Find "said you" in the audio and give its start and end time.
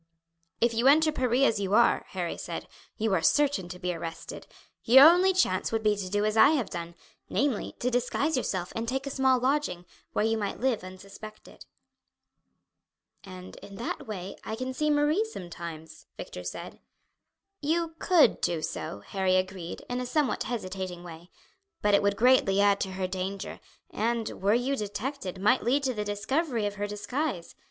2.35-3.13, 16.43-17.93